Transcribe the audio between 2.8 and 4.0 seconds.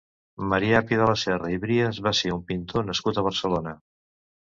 nascut a Barcelona.